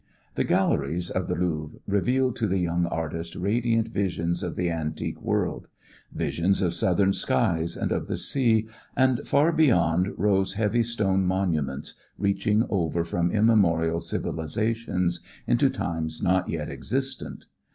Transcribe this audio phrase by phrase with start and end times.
[0.33, 5.21] The galleries of the Louvre revealed to the young artist radiant visions of the antique
[5.21, 5.67] world;
[6.11, 8.67] visions of southern skies, and of the sea,
[8.97, 16.49] and far beyond rose heavy stone monuments, reaching over from immemorial civilizations into times not
[16.49, 17.45] yet existent.